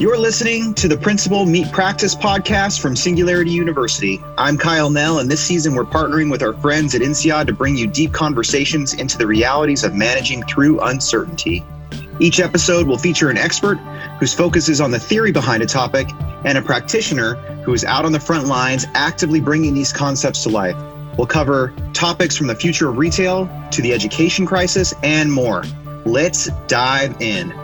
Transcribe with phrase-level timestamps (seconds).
[0.00, 4.20] You're listening to the Principal Meet Practice podcast from Singularity University.
[4.36, 7.76] I'm Kyle Nel, and this season we're partnering with our friends at INSEAD to bring
[7.76, 11.64] you deep conversations into the realities of managing through uncertainty.
[12.18, 13.76] Each episode will feature an expert
[14.18, 16.08] whose focus is on the theory behind a topic
[16.44, 20.48] and a practitioner who is out on the front lines actively bringing these concepts to
[20.48, 20.76] life.
[21.16, 25.62] We'll cover topics from the future of retail to the education crisis and more.
[26.04, 27.54] Let's dive in.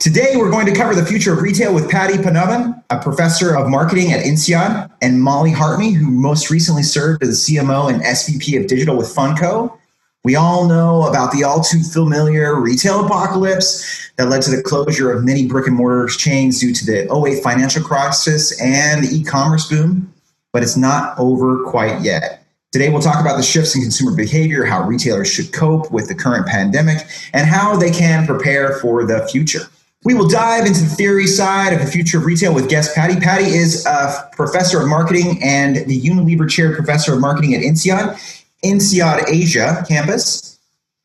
[0.00, 3.68] Today, we're going to cover the future of retail with Paddy Padmanabhan, a professor of
[3.68, 8.66] marketing at INSEAD, and Molly Hartney, who most recently served as CMO and SVP of
[8.66, 9.76] digital with Funko.
[10.24, 15.12] We all know about the all too familiar retail apocalypse that led to the closure
[15.12, 19.22] of many brick and mortar chains due to the 08 financial crisis and the e
[19.22, 20.10] commerce boom,
[20.54, 22.46] but it's not over quite yet.
[22.72, 26.14] Today, we'll talk about the shifts in consumer behavior, how retailers should cope with the
[26.14, 29.66] current pandemic, and how they can prepare for the future.
[30.02, 33.20] We will dive into the theory side of the future of retail with guest Paddy.
[33.20, 38.18] Paddy is a professor of marketing and the Unilever Chair Professor of Marketing at INSEAD,
[38.62, 40.58] INSEAD Asia campus.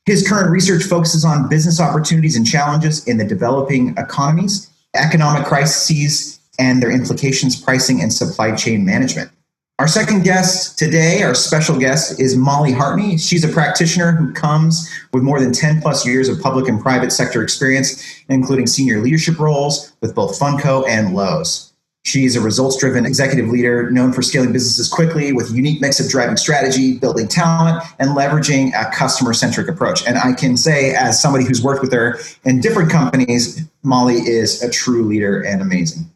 [0.05, 6.39] His current research focuses on business opportunities and challenges in the developing economies, economic crises,
[6.57, 9.29] and their implications, pricing, and supply chain management.
[9.77, 13.17] Our second guest today, our special guest, is Molly Hartney.
[13.17, 17.11] She's a practitioner who comes with more than 10 plus years of public and private
[17.11, 21.73] sector experience, including senior leadership roles with both Funko and Lowe's.
[22.05, 25.99] She's a results driven executive leader known for scaling businesses quickly with a unique mix
[25.99, 30.07] of driving strategy, building talent, and leveraging a customer centric approach.
[30.07, 34.63] And I can say, as somebody who's worked with her in different companies, Molly is
[34.63, 36.09] a true leader and amazing.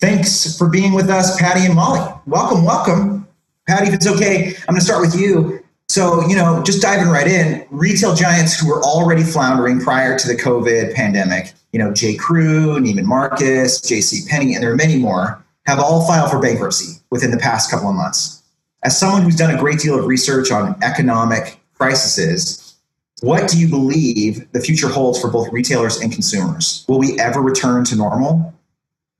[0.00, 2.00] Thanks for being with us, Paddy and Molly.
[2.26, 3.26] Welcome, welcome.
[3.68, 5.62] Paddy, if it's okay, I'm going to start with you.
[5.88, 10.26] So, you know, just diving right in, retail giants who were already floundering prior to
[10.26, 12.14] the COVID pandemic, you know, J.
[12.14, 14.26] Crew, Neiman Marcus, J.C.
[14.28, 17.88] Penney, and there are many more, have all filed for bankruptcy within the past couple
[17.88, 18.42] of months.
[18.82, 22.74] As someone who's done a great deal of research on economic crises,
[23.20, 26.84] what do you believe the future holds for both retailers and consumers?
[26.88, 28.52] Will we ever return to normal?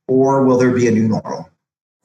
[0.08, 1.48] Or will there be a new normal?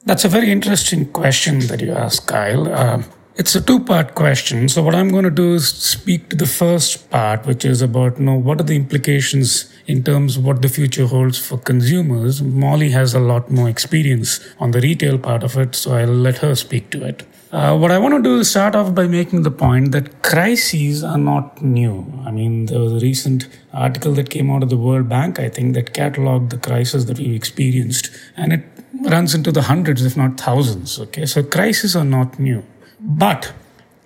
[0.05, 2.67] That's a very interesting question that you ask, Kyle.
[2.73, 3.03] Uh,
[3.35, 4.67] it's a two part question.
[4.67, 8.17] So, what I'm going to do is speak to the first part, which is about
[8.17, 12.41] you know, what are the implications in terms of what the future holds for consumers.
[12.41, 16.39] Molly has a lot more experience on the retail part of it, so I'll let
[16.39, 17.23] her speak to it.
[17.49, 21.01] Uh, what I want to do is start off by making the point that crises
[21.01, 22.05] are not new.
[22.25, 25.47] I mean, there was a recent article that came out of the World Bank, I
[25.47, 28.65] think, that cataloged the crisis that we've experienced, and it
[29.01, 30.99] runs into the hundreds, if not thousands.
[30.99, 32.65] Okay, so crises are not new.
[32.99, 33.53] But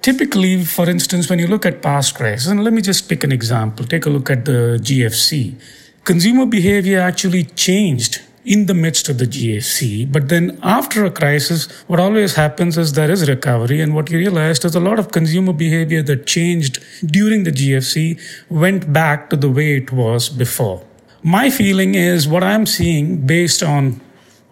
[0.03, 3.31] typically, for instance, when you look at past crises, and let me just pick an
[3.31, 5.59] example, take a look at the GFC.
[6.03, 10.11] Consumer behavior actually changed in the midst of the GFC.
[10.11, 13.81] But then after a crisis, what always happens is there is recovery.
[13.81, 18.19] And what you realize is a lot of consumer behavior that changed during the GFC
[18.49, 20.83] went back to the way it was before.
[21.23, 24.01] My feeling is what I'm seeing based on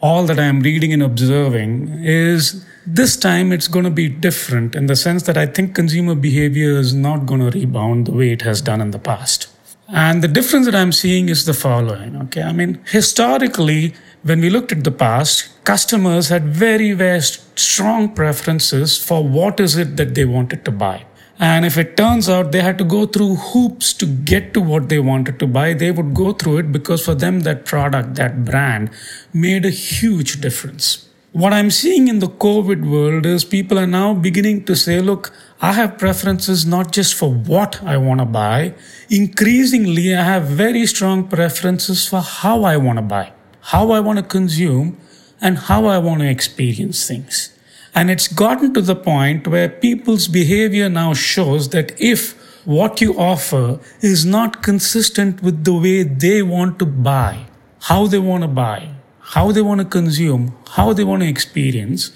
[0.01, 4.85] all that I'm reading and observing is this time it's going to be different in
[4.85, 8.43] the sense that I think consumer behavior is not going to rebound the way it
[8.43, 9.47] has done in the past.
[9.91, 12.15] And the difference that I'm seeing is the following.
[12.23, 12.43] Okay.
[12.43, 18.97] I mean, historically, when we looked at the past, customers had very, very strong preferences
[18.97, 21.05] for what is it that they wanted to buy.
[21.39, 24.89] And if it turns out they had to go through hoops to get to what
[24.89, 28.43] they wanted to buy, they would go through it because for them, that product, that
[28.43, 28.91] brand
[29.33, 31.07] made a huge difference.
[31.31, 35.31] What I'm seeing in the COVID world is people are now beginning to say, look,
[35.61, 38.75] I have preferences not just for what I want to buy.
[39.09, 44.19] Increasingly, I have very strong preferences for how I want to buy, how I want
[44.19, 44.97] to consume,
[45.41, 47.51] and how I want to experience things.
[47.93, 53.19] And it's gotten to the point where people's behavior now shows that if what you
[53.19, 57.47] offer is not consistent with the way they want to buy,
[57.81, 62.11] how they want to buy, how they want to consume, how they want to experience,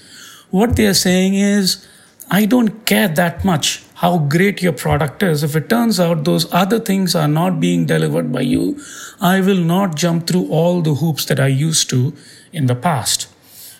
[0.49, 1.85] what they are saying is,
[2.29, 5.43] I don't care that much how great your product is.
[5.43, 8.81] If it turns out those other things are not being delivered by you,
[9.21, 12.13] I will not jump through all the hoops that I used to
[12.51, 13.27] in the past.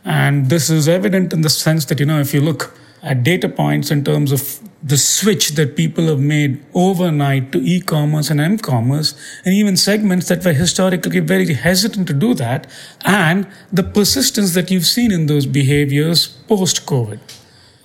[0.05, 3.49] And this is evident in the sense that, you know, if you look at data
[3.49, 9.13] points in terms of the switch that people have made overnight to e-commerce and m-commerce
[9.43, 12.65] and even segments that were historically very hesitant to do that
[13.03, 17.19] and the persistence that you've seen in those behaviors post covid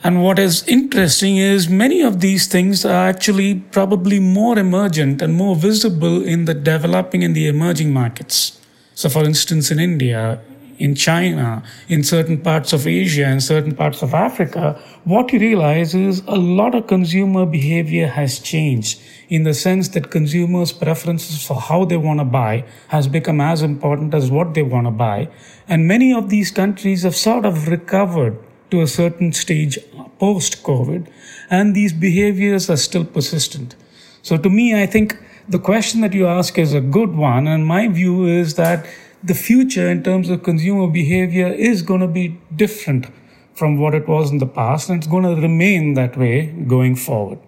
[0.05, 5.35] And what is interesting is many of these things are actually probably more emergent and
[5.35, 8.61] more visible in the developing and the emerging markets.
[8.95, 10.41] So, for instance, in India,
[10.79, 15.97] in China, in certain parts of Asia, and certain parts of Africa, what you realize
[15.97, 21.61] is a lot of consumer behavior has changed in the sense that consumers' preferences for
[21.61, 25.29] how they want to buy has become as important as what they want to buy.
[25.67, 28.39] And many of these countries have sort of recovered
[28.70, 29.79] to a certain stage
[30.19, 31.09] post COVID,
[31.50, 33.75] and these behaviors are still persistent.
[34.23, 35.17] So, to me, I think
[35.49, 38.87] the question that you ask is a good one, and my view is that
[39.23, 43.06] the future in terms of consumer behavior is going to be different
[43.55, 46.94] from what it was in the past, and it's going to remain that way going
[46.94, 47.38] forward.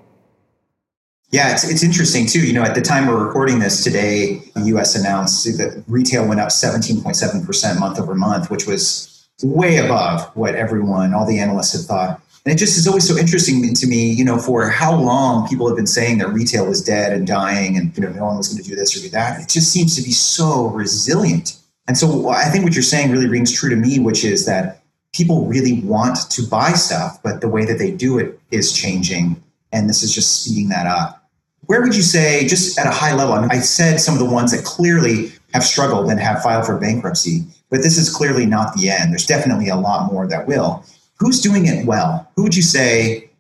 [1.31, 2.45] Yeah, it's, it's interesting too.
[2.45, 6.41] You know, at the time we're recording this today, the US announced that retail went
[6.41, 11.83] up 17.7% month over month, which was way above what everyone, all the analysts had
[11.83, 12.21] thought.
[12.45, 15.69] And it just is always so interesting to me, you know, for how long people
[15.69, 18.49] have been saying that retail was dead and dying and, you know, no one was
[18.49, 19.43] going to do this or do that.
[19.43, 21.59] It just seems to be so resilient.
[21.87, 24.83] And so I think what you're saying really rings true to me, which is that
[25.13, 29.43] people really want to buy stuff, but the way that they do it is changing.
[29.73, 31.29] And this is just speeding that up.
[31.67, 34.21] Where would you say, just at a high level, I, mean, I said some of
[34.21, 38.47] the ones that clearly have struggled and have filed for bankruptcy, but this is clearly
[38.47, 39.13] not the end.
[39.13, 40.85] There's definitely a lot more that will.
[41.19, 42.31] Who's doing it well?
[42.37, 43.31] Who would you say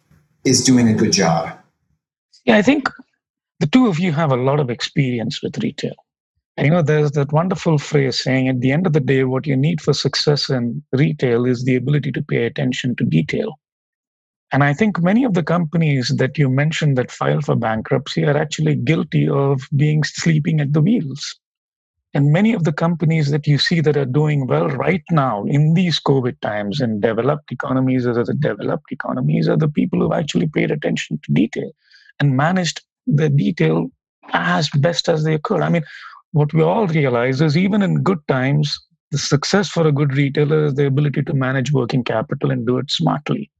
[0.44, 1.58] is doing a good job?
[2.44, 2.88] Yeah, I think
[3.58, 5.94] the two of you have a lot of experience with retail.
[6.56, 9.46] And you know, there's that wonderful phrase saying at the end of the day, what
[9.46, 13.58] you need for success in retail is the ability to pay attention to detail.
[14.52, 18.36] And I think many of the companies that you mentioned that file for bankruptcy are
[18.36, 21.38] actually guilty of being sleeping at the wheels.
[22.12, 25.74] And many of the companies that you see that are doing well right now in
[25.74, 30.48] these COVID times in developed economies or the developed economies are the people who actually
[30.48, 31.70] paid attention to detail
[32.18, 33.90] and managed the detail
[34.32, 35.60] as best as they could.
[35.60, 35.84] I mean,
[36.32, 38.78] what we all realize is even in good times,
[39.12, 42.78] the success for a good retailer is the ability to manage working capital and do
[42.78, 43.50] it smartly.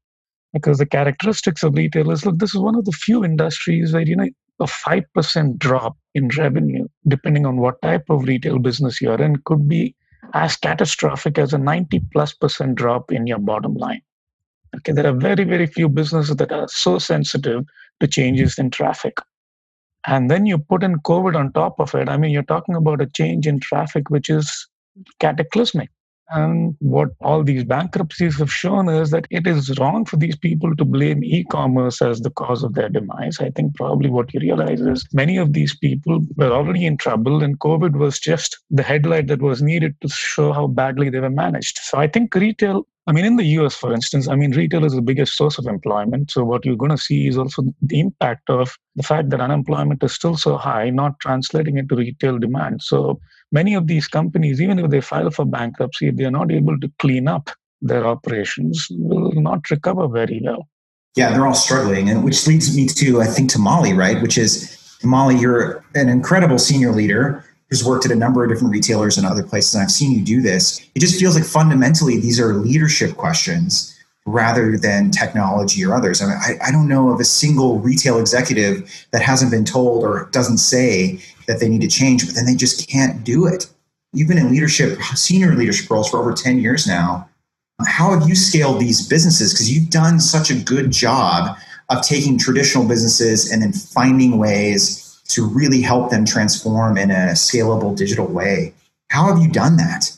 [0.53, 4.17] Because the characteristics of retailers, look, this is one of the few industries where, you
[4.17, 4.29] know,
[4.61, 9.69] a 5% drop in revenue, depending on what type of retail business you're in, could
[9.69, 9.95] be
[10.35, 14.03] as catastrophic as a 90 plus percent drop in your bottom line.
[14.77, 17.65] Okay, there are very, very few businesses that are so sensitive
[18.01, 19.19] to changes in traffic.
[20.07, 22.09] And then you put in COVID on top of it.
[22.09, 24.69] I mean, you're talking about a change in traffic which is
[25.19, 25.91] cataclysmic.
[26.33, 30.75] And what all these bankruptcies have shown is that it is wrong for these people
[30.77, 33.41] to blame e commerce as the cause of their demise.
[33.41, 37.43] I think probably what you realize is many of these people were already in trouble,
[37.43, 41.31] and COVID was just the headlight that was needed to show how badly they were
[41.31, 41.79] managed.
[41.83, 44.95] So I think retail I mean, in the US, for instance, I mean, retail is
[44.95, 46.31] the biggest source of employment.
[46.31, 50.05] So, what you're going to see is also the impact of the fact that unemployment
[50.05, 52.83] is still so high, not translating into retail demand.
[52.83, 53.19] So,
[53.51, 56.93] many of these companies, even if they file for bankruptcy, if they're not able to
[57.01, 57.51] clean up
[57.83, 60.69] their operations, will not recover very well.
[61.17, 62.11] Yeah, they're all struggling.
[62.11, 64.23] And which leads me to, I think, to Molly, right?
[64.23, 68.73] Which is, Molly, you're an incredible senior leader who's worked at a number of different
[68.73, 69.75] retailers and other places.
[69.75, 70.81] And I've seen you do this.
[70.95, 73.97] It just feels like fundamentally these are leadership questions
[74.27, 76.21] rather than technology or others.
[76.21, 80.05] I mean, I, I don't know of a single retail executive that hasn't been told
[80.05, 83.67] or doesn't say that they need to change, but then they just can't do it.
[84.13, 87.29] You've been in leadership, senior leadership roles for over 10 years now.
[87.87, 89.53] How have you scaled these businesses?
[89.53, 91.57] Because you've done such a good job
[91.89, 95.00] of taking traditional businesses and then finding ways
[95.31, 98.75] to really help them transform in a scalable digital way.
[99.11, 100.17] How have you done that?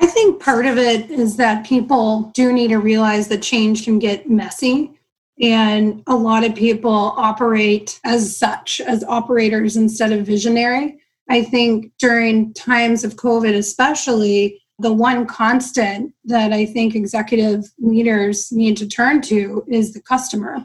[0.00, 3.98] I think part of it is that people do need to realize that change can
[3.98, 4.92] get messy.
[5.40, 10.98] And a lot of people operate as such, as operators instead of visionary.
[11.28, 18.52] I think during times of COVID, especially, the one constant that I think executive leaders
[18.52, 20.64] need to turn to is the customer.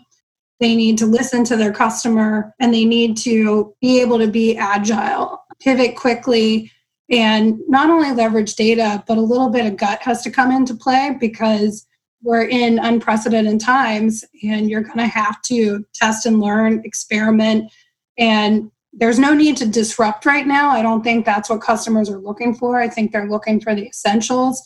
[0.61, 4.55] They need to listen to their customer and they need to be able to be
[4.55, 6.71] agile, pivot quickly,
[7.09, 10.75] and not only leverage data, but a little bit of gut has to come into
[10.75, 11.85] play because
[12.23, 17.71] we're in unprecedented times and you're going to have to test and learn, experiment,
[18.17, 20.69] and there's no need to disrupt right now.
[20.69, 22.79] I don't think that's what customers are looking for.
[22.79, 24.61] I think they're looking for the essentials.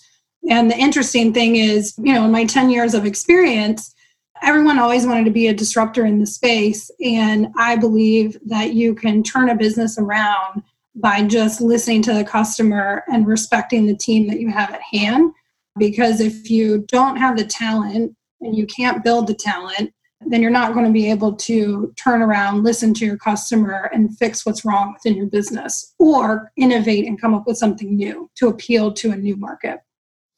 [0.50, 3.95] And the interesting thing is, you know, in my 10 years of experience,
[4.42, 6.92] everyone always wanted to be a disruptor in the space.
[7.04, 10.64] And I believe that you can turn a business around
[10.96, 15.34] by just listening to the customer and respecting the team that you have at hand
[15.78, 19.94] because if you don't have the talent and you can't build the talent,
[20.28, 24.18] then you're not going to be able to turn around, listen to your customer, and
[24.18, 28.48] fix what's wrong within your business or innovate and come up with something new to
[28.48, 29.82] appeal to a new market.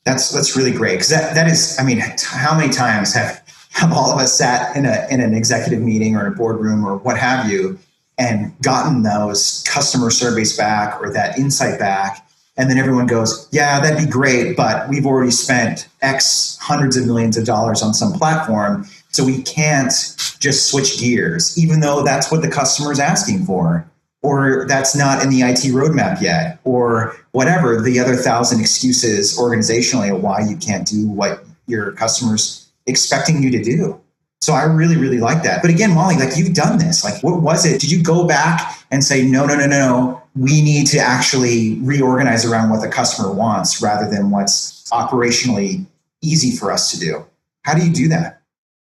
[0.03, 3.43] That's that's really great because that, that is I mean how many times have
[3.77, 6.83] have all of us sat in a in an executive meeting or in a boardroom
[6.83, 7.77] or what have you
[8.17, 12.27] and gotten those customer surveys back or that insight back.
[12.57, 17.05] And then everyone goes yeah that'd be great but we've already spent x hundreds of
[17.05, 19.93] millions of dollars on some platform so we can't
[20.39, 23.87] just switch gears even though that's what the customer is asking for.
[24.23, 30.19] Or that's not in the IT roadmap yet, or whatever the other thousand excuses organizationally
[30.19, 34.01] why you can't do what your customers expecting you to do.
[34.41, 35.61] So I really, really like that.
[35.61, 37.03] But again, Molly, like you've done this.
[37.03, 37.81] Like, what was it?
[37.81, 40.23] Did you go back and say, no, no, no, no, no?
[40.35, 45.85] we need to actually reorganize around what the customer wants rather than what's operationally
[46.21, 47.25] easy for us to do?
[47.63, 48.41] How do you do that?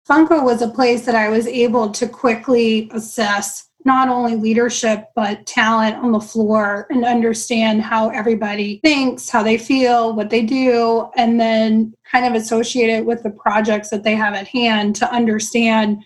[0.10, 5.46] Funko was a place that I was able to quickly assess not only leadership but
[5.46, 11.10] talent on the floor and understand how everybody thinks how they feel what they do
[11.16, 15.12] and then kind of associate it with the projects that they have at hand to
[15.12, 16.04] understand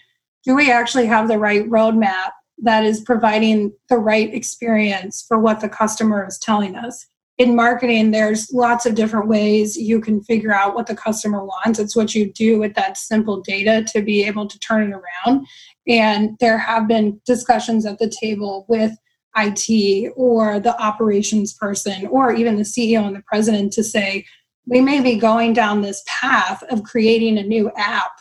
[0.47, 5.59] do we actually have the right roadmap that is providing the right experience for what
[5.59, 7.05] the customer is telling us?
[7.37, 11.79] In marketing there's lots of different ways you can figure out what the customer wants.
[11.79, 15.45] It's what you do with that simple data to be able to turn it around
[15.87, 18.97] and there have been discussions at the table with
[19.37, 24.25] IT or the operations person or even the CEO and the president to say,
[24.65, 28.11] we may be going down this path of creating a new app,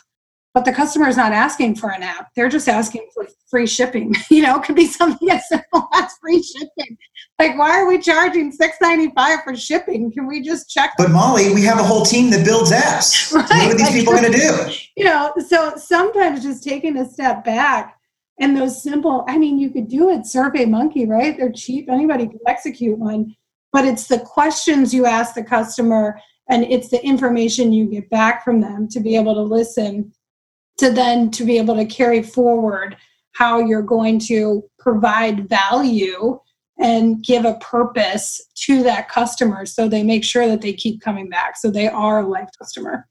[0.57, 2.31] but the customer is not asking for an app.
[2.35, 4.15] They're just asking for free shipping.
[4.31, 6.97] You know, it could be something as simple as free shipping.
[7.37, 10.11] Like, why are we charging six ninety five for shipping?
[10.11, 10.93] Can we just check?
[10.97, 13.31] But Molly, we have a whole team that builds apps.
[13.35, 13.47] Right.
[13.47, 14.73] What are these people going to do?
[14.95, 17.95] You know, so sometimes just taking a step back
[18.39, 19.25] and those simple.
[19.27, 20.25] I mean, you could do it.
[20.25, 21.37] Survey Monkey, right?
[21.37, 21.87] They're cheap.
[21.87, 23.35] Anybody can execute one.
[23.71, 28.43] But it's the questions you ask the customer, and it's the information you get back
[28.43, 30.13] from them to be able to listen
[30.77, 32.97] to then to be able to carry forward
[33.33, 36.39] how you're going to provide value
[36.79, 41.29] and give a purpose to that customer so they make sure that they keep coming
[41.29, 43.07] back so they are a life customer.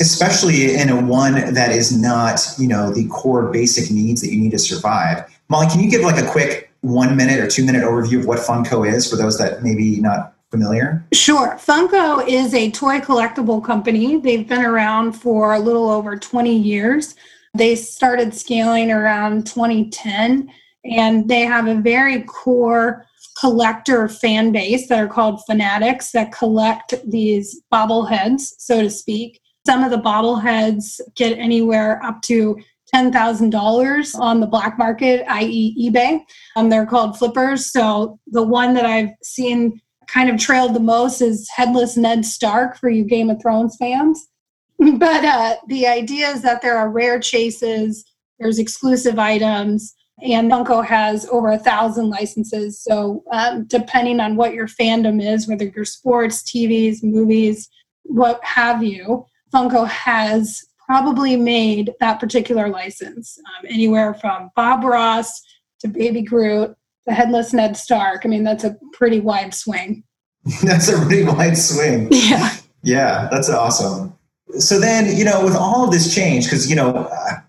[0.00, 4.40] Especially in a one that is not you know the core basic needs that you
[4.40, 5.30] need to survive.
[5.48, 8.38] Molly can you give like a quick one minute or two minute overview of what
[8.38, 14.18] funko is for those that maybe not familiar sure funko is a toy collectible company
[14.18, 17.16] they've been around for a little over 20 years
[17.54, 20.48] they started scaling around 2010
[20.84, 23.06] and they have a very core
[23.38, 29.40] collector fan base that are called fanatics that collect these bobbleheads, so to speak.
[29.66, 32.56] Some of the bobbleheads get anywhere up to
[32.94, 36.20] $10,000 on the black market, i.e., eBay.
[36.56, 37.66] Um, they're called flippers.
[37.66, 39.80] So the one that I've seen
[40.12, 44.28] kind of trailed the most is Headless Ned Stark for you Game of Thrones fans.
[44.78, 48.04] but uh, the idea is that there are rare chases,
[48.38, 52.82] there's exclusive items, and Funko has over a thousand licenses.
[52.82, 57.68] So, um, depending on what your fandom is, whether you're sports, TVs, movies,
[58.04, 63.38] what have you, Funko has probably made that particular license.
[63.38, 65.40] Um, anywhere from Bob Ross
[65.80, 66.76] to Baby Groot
[67.08, 68.22] to Headless Ned Stark.
[68.24, 70.04] I mean, that's a pretty wide swing.
[70.62, 72.08] that's a pretty wide swing.
[72.10, 72.54] Yeah.
[72.82, 74.16] Yeah, that's awesome.
[74.58, 77.08] So then, you know, with all of this change, because, you know,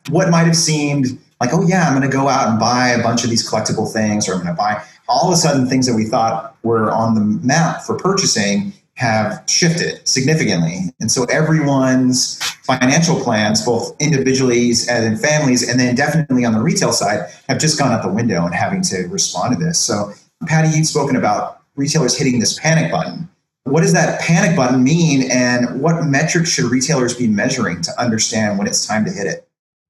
[0.10, 3.02] what might have seemed like, oh yeah, I'm going to go out and buy a
[3.02, 5.86] bunch of these collectible things, or I'm going to buy all of a sudden things
[5.88, 10.94] that we thought were on the map for purchasing have shifted significantly.
[11.00, 16.62] And so everyone's financial plans, both individually and in families, and then definitely on the
[16.62, 19.80] retail side, have just gone out the window and having to respond to this.
[19.80, 20.14] So,
[20.46, 23.28] Paddy, you've spoken about retailers hitting this panic button.
[23.64, 28.58] What does that panic button mean, and what metrics should retailers be measuring to understand
[28.58, 29.48] when it's time to hit it?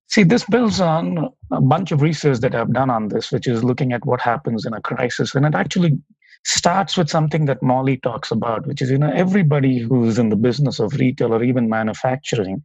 [0.08, 3.64] See, this builds on a bunch of research that I've done on this, which is
[3.64, 5.34] looking at what happens in a crisis.
[5.34, 5.98] And it actually
[6.46, 10.36] starts with something that Molly talks about, which is, you know, everybody who's in the
[10.36, 12.64] business of retail or even manufacturing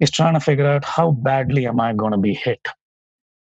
[0.00, 2.66] is trying to figure out how badly am I going to be hit.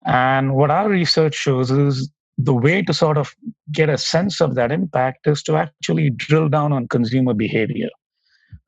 [0.06, 3.36] And what our research shows is the way to sort of
[3.72, 7.90] get a sense of that impact is to actually drill down on consumer behavior.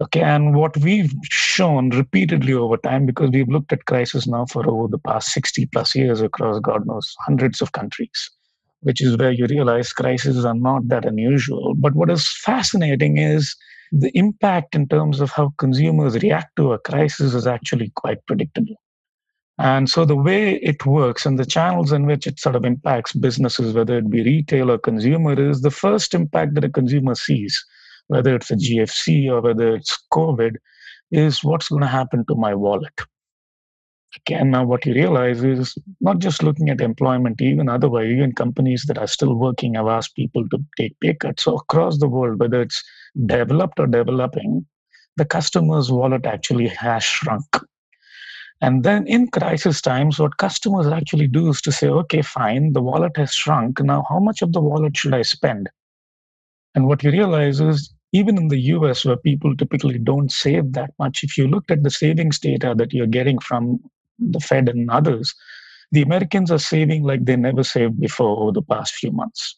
[0.01, 4.67] Okay, and what we've shown repeatedly over time, because we've looked at crisis now for
[4.69, 8.31] over the past 60 plus years across God knows hundreds of countries,
[8.81, 11.75] which is where you realize crises are not that unusual.
[11.75, 13.55] But what is fascinating is
[13.91, 18.75] the impact in terms of how consumers react to a crisis is actually quite predictable.
[19.57, 23.11] And so the way it works and the channels in which it sort of impacts
[23.11, 27.61] businesses, whether it be retail or consumer, is the first impact that a consumer sees,
[28.07, 30.55] whether it's a GFC or whether it's COVID,
[31.11, 33.01] is what's going to happen to my wallet.
[34.15, 38.85] Again, now what you realize is not just looking at employment, even otherwise, even companies
[38.87, 41.43] that are still working have asked people to take pay cuts.
[41.43, 42.83] So across the world, whether it's
[43.25, 44.65] developed or developing,
[45.17, 47.45] the customer's wallet actually has shrunk
[48.61, 52.81] and then in crisis times, what customers actually do is to say, okay, fine, the
[52.81, 53.79] wallet has shrunk.
[53.79, 55.69] Now, how much of the wallet should I spend?
[56.75, 60.91] And what you realize is, even in the US, where people typically don't save that
[60.99, 63.79] much, if you looked at the savings data that you're getting from
[64.19, 65.33] the Fed and others,
[65.91, 69.55] the Americans are saving like they never saved before over the past few months.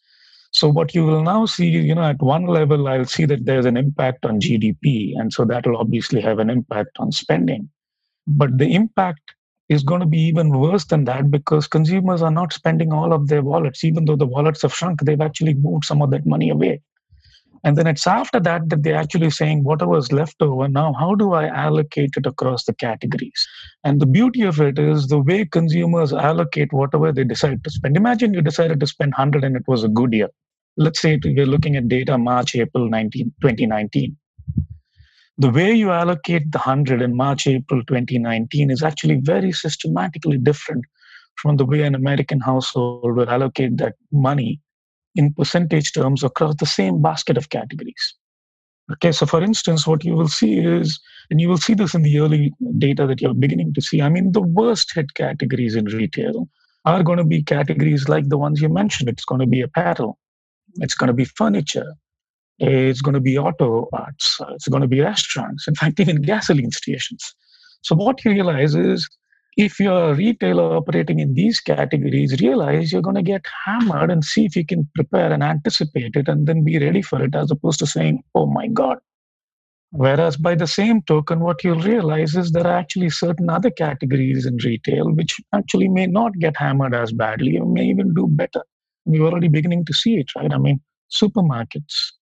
[0.54, 3.66] So what you will now see, you know, at one level, I'll see that there's
[3.66, 7.70] an impact on GDP, and so that will obviously have an impact on spending.
[8.28, 9.34] But the impact
[9.70, 13.30] is going to be even worse than that because consumers are not spending all of
[13.30, 13.86] their wallets.
[13.86, 16.82] Even though the wallets have shrunk, they've actually moved some of that money away.
[17.64, 21.16] And then it's after that that they're actually saying, whatever is left over now, how
[21.16, 23.48] do I allocate it across the categories?
[23.84, 27.98] And the beauty of it is the way consumers allocate whatever they decide to spend.
[27.98, 30.30] Imagine you decided to spend 100 and it was a good year.
[30.78, 34.18] Let's say we're looking at data March, April 19, 2019
[35.38, 40.86] the way you allocate the 100 in March, April 2019 is actually very systematically different
[41.36, 44.60] from the way an American household will allocate that money
[45.16, 48.16] in percentage terms across the same basket of categories.
[48.92, 51.00] Okay, so for instance, what you will see is,
[51.30, 54.10] and you will see this in the early data that you're beginning to see, I
[54.10, 56.50] mean, the worst hit categories in retail
[56.86, 59.08] are going to be categories like the ones you mentioned.
[59.08, 60.18] It's going to be apparel,
[60.76, 61.94] it's going to be furniture,
[62.62, 64.40] it's going to be auto parts.
[64.52, 65.68] It's going to be restaurants.
[65.68, 67.34] In fact, even gasoline stations.
[67.82, 69.10] So what you realize is
[69.58, 74.24] if you're a retailer operating in these categories, realize you're going to get hammered and
[74.24, 77.52] see if you can prepare and anticipate it and then be ready for it as
[77.52, 78.98] opposed to saying, oh my God.
[79.92, 84.46] Whereas by the same token, what you'll realize is there are actually certain other categories
[84.46, 88.64] in retail which actually may not get hammered as badly or may even do better.
[89.04, 90.54] We're already beginning to see it, right?
[90.54, 90.80] I mean,
[91.12, 92.14] supermarkets,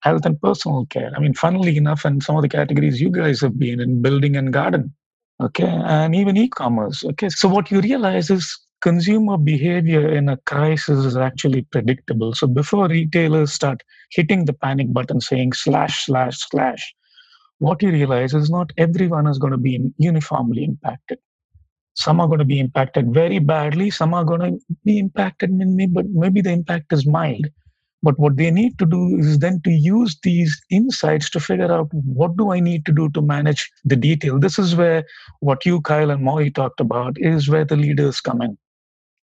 [0.00, 1.12] health and personal care.
[1.14, 4.36] I mean, funnily enough, and some of the categories you guys have been in building
[4.36, 4.94] and garden,
[5.40, 7.04] okay, and even e-commerce.
[7.04, 12.34] Okay, so what you realize is consumer behavior in a crisis is actually predictable.
[12.34, 16.94] So before retailers start hitting the panic button saying slash slash slash,
[17.58, 21.18] what you realize is not everyone is going to be uniformly impacted.
[21.94, 23.90] Some are going to be impacted very badly.
[23.90, 27.46] Some are going to be impacted, maybe, but maybe the impact is mild.
[28.02, 31.88] But what they need to do is then to use these insights to figure out
[31.92, 34.38] what do I need to do to manage the detail.
[34.38, 35.04] This is where
[35.40, 38.56] what you, Kyle, and Molly talked about is where the leaders come in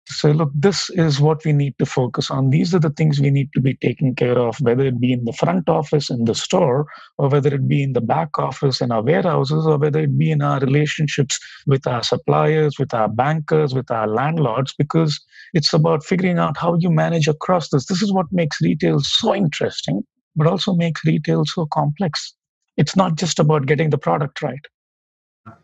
[0.08, 2.50] say, look, this is what we need to focus on.
[2.50, 5.26] These are the things we need to be taking care of, whether it be in
[5.26, 6.86] the front office in the store,
[7.18, 10.32] or whether it be in the back office in our warehouses, or whether it be
[10.32, 15.20] in our relationships with our suppliers, with our bankers, with our landlords, because
[15.54, 17.86] it's about figuring out how you manage across this.
[17.86, 20.04] This is what makes retail so interesting,
[20.36, 22.34] but also makes retail so complex.
[22.78, 24.66] It's not just about getting the product right.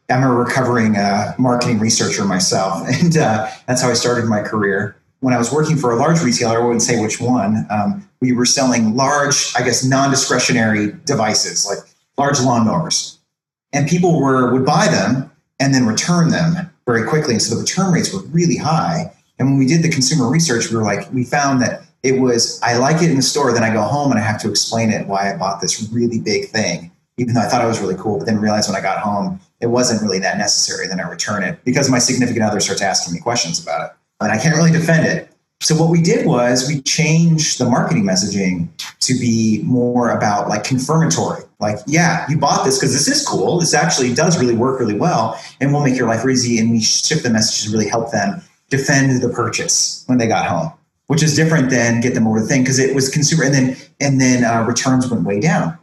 [0.10, 4.96] I'm a recovering uh, marketing researcher myself, and uh, that's how I started my career.
[5.20, 8.32] When I was working for a large retailer, I wouldn't say which one, um, we
[8.32, 11.80] were selling large, I guess, non-discretionary devices like
[12.18, 13.18] large lawnmowers,
[13.74, 17.62] and people were would buy them and then return them very quickly, and so the
[17.62, 19.12] return rates were really high.
[19.40, 22.62] And when we did the consumer research, we were like, we found that it was
[22.62, 24.92] I like it in the store, then I go home and I have to explain
[24.92, 27.96] it why I bought this really big thing, even though I thought it was really
[27.96, 30.88] cool, but then realized when I got home it wasn't really that necessary.
[30.88, 33.96] Then I return it because my significant other starts asking me questions about it.
[34.20, 35.30] And I can't really defend it.
[35.60, 40.64] So what we did was we changed the marketing messaging to be more about like
[40.64, 41.44] confirmatory.
[41.60, 43.60] Like, yeah, you bought this because this is cool.
[43.60, 46.60] This actually does really work really well and will make your life easy.
[46.60, 50.46] And we shift the message to really help them defend the purchase when they got
[50.46, 50.72] home,
[51.08, 53.44] which is different than get them over the thing because it was consumer.
[53.44, 55.76] And then and then uh, returns went way down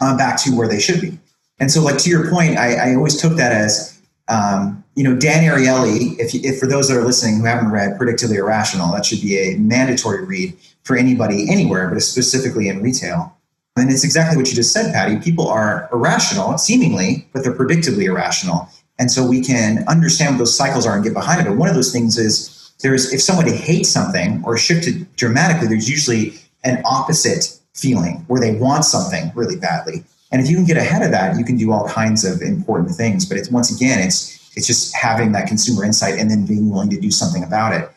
[0.00, 1.18] uh, back to where they should be.
[1.58, 5.16] And so, like to your point, I, I always took that as, um, you know,
[5.16, 6.18] Dan Ariely.
[6.18, 9.38] If, if for those that are listening who haven't read Predictably Irrational, that should be
[9.38, 13.36] a mandatory read for anybody anywhere, but specifically in retail.
[13.76, 15.16] And it's exactly what you just said, Paddy.
[15.18, 18.68] People are irrational, seemingly, but they're predictably irrational.
[18.98, 21.48] And so we can understand what those cycles are and get behind it.
[21.48, 25.90] But one of those things is there's if somebody hates something or shifted dramatically, there's
[25.90, 30.04] usually an opposite feeling where they want something really badly.
[30.32, 32.90] And if you can get ahead of that, you can do all kinds of important
[32.90, 33.24] things.
[33.24, 36.90] But it's once again, it's it's just having that consumer insight and then being willing
[36.90, 37.90] to do something about it.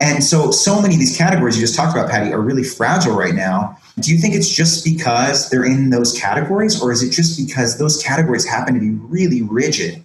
[0.00, 3.14] And so, so many of these categories you just talked about, Paddy, are really fragile
[3.14, 3.78] right now.
[4.00, 7.78] Do you think it's just because they're in those categories, or is it just because
[7.78, 10.02] those categories happen to be really rigid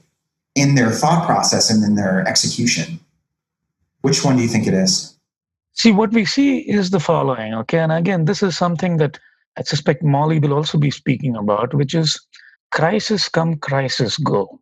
[0.55, 2.99] in their thought process and in their execution?
[4.01, 5.15] Which one do you think it is?
[5.73, 7.79] See, what we see is the following, okay?
[7.79, 9.19] And again, this is something that
[9.57, 12.19] I suspect Molly will also be speaking about, which is
[12.71, 14.59] crisis come, crisis go.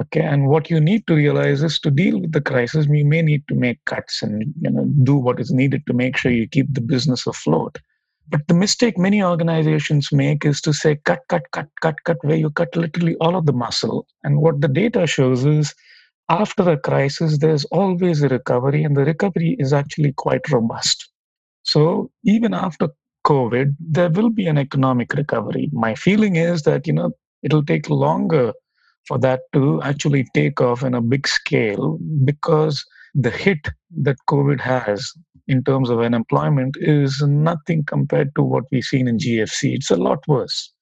[0.00, 3.22] Okay, and what you need to realize is to deal with the crisis, you may
[3.22, 6.46] need to make cuts and you know do what is needed to make sure you
[6.46, 7.76] keep the business afloat.
[8.30, 12.36] But the mistake many organizations make is to say cut, cut, cut, cut, cut, where
[12.36, 14.06] you cut literally all of the muscle.
[14.22, 15.74] And what the data shows is
[16.28, 21.10] after a crisis, there's always a recovery, and the recovery is actually quite robust.
[21.64, 22.88] So even after
[23.28, 25.68] COVID, there will be an economic recovery.
[25.72, 27.10] My feeling is that you know
[27.42, 28.54] it'll take longer
[29.06, 33.68] for that to actually take off in a big scale because the hit
[34.02, 35.12] that COVID has
[35.46, 39.74] in terms of unemployment is nothing compared to what we've seen in GFC.
[39.74, 40.72] It's a lot worse.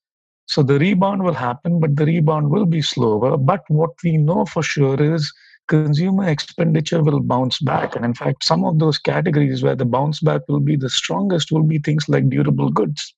[0.47, 3.37] So the rebound will happen, but the rebound will be slower.
[3.37, 5.33] But what we know for sure is
[5.68, 7.96] consumer expenditure will bounce back.
[7.96, 11.52] And in fact, some of those categories where the bounce back will be the strongest
[11.52, 13.14] will be things like durable goods.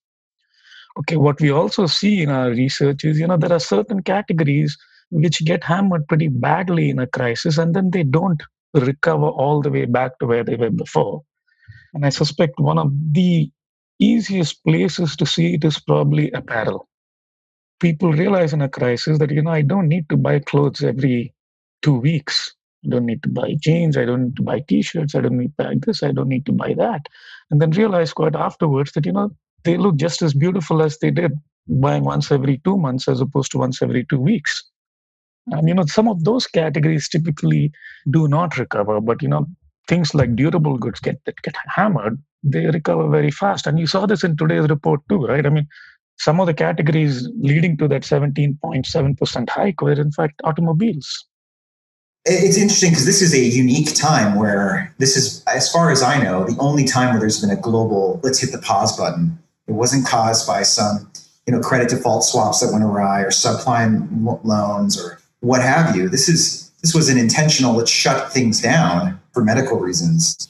[0.98, 4.76] Okay, what we also see in our research is, you know, there are certain categories
[5.10, 8.42] which get hammered pretty badly in a crisis and then they don't
[8.74, 11.22] recover all the way back to where they were before.
[11.94, 13.50] And I suspect one of the
[13.98, 16.88] easiest places to see it is probably apparel.
[17.80, 21.32] People realize in a crisis that, you know, I don't need to buy clothes every
[21.82, 22.54] two weeks.
[22.84, 23.96] I don't need to buy jeans.
[23.96, 25.14] I don't need to buy t shirts.
[25.14, 26.02] I don't need to buy this.
[26.02, 27.06] I don't need to buy that.
[27.50, 29.30] And then realize quite afterwards that, you know,
[29.64, 31.32] they look just as beautiful as they did
[31.68, 34.64] buying once every two months as opposed to once every two weeks.
[35.48, 37.72] And you know, some of those categories typically
[38.10, 39.46] do not recover, but you know,
[39.88, 43.66] things like durable goods get that get hammered, they recover very fast.
[43.66, 45.44] And you saw this in today's report too, right?
[45.44, 45.66] I mean,
[46.18, 51.24] some of the categories leading to that 17.7% hike were in fact automobiles.
[52.24, 56.22] It's interesting because this is a unique time where this is, as far as I
[56.22, 59.38] know, the only time where there's been a global let's hit the pause button.
[59.66, 61.10] It wasn't caused by some,
[61.46, 66.08] you know, credit default swaps that went awry or subprime loans or what have you.
[66.08, 70.48] This is this was an intentional let's shut things down for medical reasons.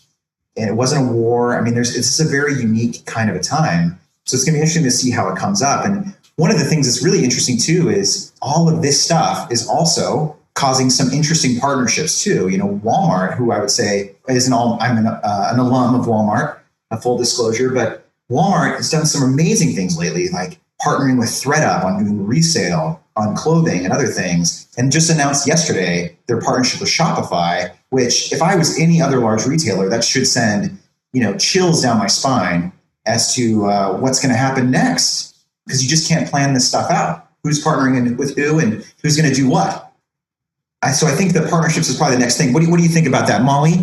[0.56, 1.56] And it wasn't a war.
[1.56, 3.98] I mean, there's it's a very unique kind of a time.
[4.24, 5.84] So it's gonna be interesting to see how it comes up.
[5.84, 9.66] And one of the things that's really interesting too is all of this stuff is
[9.68, 12.48] also causing some interesting partnerships too.
[12.48, 15.94] You know, Walmart, who I would say is an all, I'm an, uh, an alum
[15.94, 16.58] of Walmart,
[16.90, 21.84] a full disclosure, but Walmart has done some amazing things lately, like partnering with ThredUp
[21.84, 26.90] on doing resale on clothing and other things, and just announced yesterday their partnership with
[26.90, 27.72] Shopify.
[27.90, 30.76] Which, if I was any other large retailer, that should send
[31.12, 32.72] you know chills down my spine
[33.06, 36.90] as to uh, what's going to happen next, because you just can't plan this stuff
[36.90, 37.28] out.
[37.44, 39.87] Who's partnering with who, and who's going to do what?
[40.82, 42.52] I, so I think the partnerships is probably the next thing.
[42.52, 43.74] What do you, what do you think about that, Molly?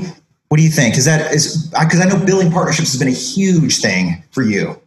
[0.47, 0.95] What do you think?
[0.97, 4.79] Is that is because I know building partnerships has been a huge thing for you.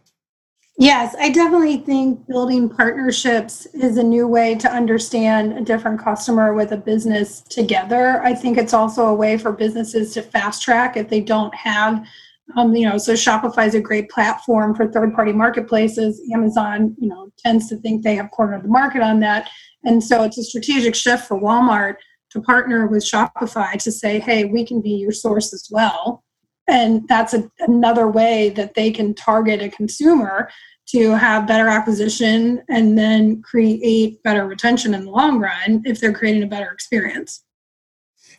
[0.77, 6.53] Yes, I definitely think building partnerships is a new way to understand a different customer
[6.53, 8.21] with a business together.
[8.23, 12.07] I think it's also a way for businesses to fast track if they don't have,
[12.55, 16.21] um, you know, so Shopify is a great platform for third party marketplaces.
[16.33, 19.49] Amazon, you know, tends to think they have cornered the market on that.
[19.83, 21.95] And so it's a strategic shift for Walmart
[22.31, 26.23] to partner with Shopify to say, hey, we can be your source as well
[26.69, 30.49] and that's a, another way that they can target a consumer
[30.89, 36.13] to have better acquisition and then create better retention in the long run if they're
[36.13, 37.43] creating a better experience.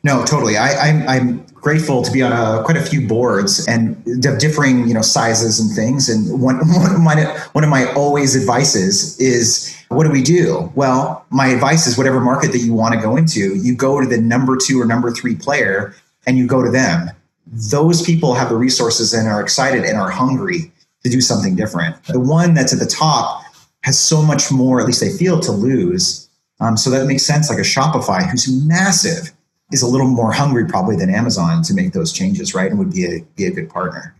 [0.03, 0.57] No, totally.
[0.57, 4.39] I, am I'm, I'm grateful to be on a, quite a few boards and of
[4.39, 6.09] differing, you know, sizes and things.
[6.09, 10.73] And one, one of my one of my always advices is, what do we do?
[10.75, 14.07] Well, my advice is whatever market that you want to go into, you go to
[14.07, 15.95] the number two or number three player,
[16.27, 17.11] and you go to them.
[17.47, 22.03] Those people have the resources and are excited and are hungry to do something different.
[22.05, 23.43] The one that's at the top
[23.83, 26.29] has so much more, at least they feel, to lose.
[26.61, 27.51] Um, so that makes sense.
[27.51, 29.33] Like a Shopify, who's massive,
[29.73, 32.71] is a little more hungry probably than Amazon to make those changes, right?
[32.71, 34.17] And would be a be a good partner.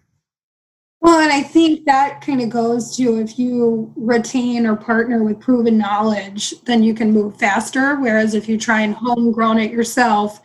[1.03, 5.41] Well, and I think that kind of goes to if you retain or partner with
[5.41, 7.97] proven knowledge, then you can move faster.
[7.97, 10.41] Whereas if you try and homegrown it yourself,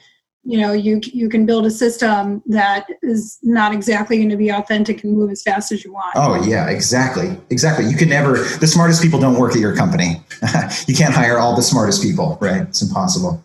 [0.45, 4.49] you know you you can build a system that is not exactly going to be
[4.49, 8.37] authentic and move as fast as you want oh yeah exactly exactly you can never
[8.59, 10.21] the smartest people don't work at your company
[10.87, 13.43] you can't hire all the smartest people right it's impossible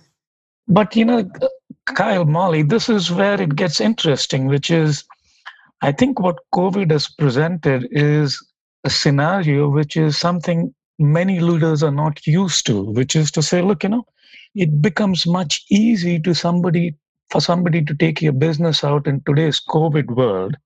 [0.71, 1.29] but you know
[1.87, 5.05] kyle molly this is where it gets interesting which is
[5.83, 8.39] i think what covid has presented is
[8.85, 13.63] a scenario which is something many leaders are not used to which is to say
[13.63, 14.05] look you know
[14.55, 16.95] it becomes much easy to somebody
[17.31, 20.57] for somebody to take your business out in today's covid world.